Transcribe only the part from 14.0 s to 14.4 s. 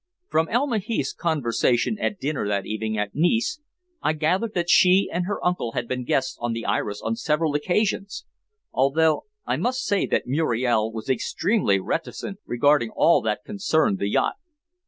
yacht."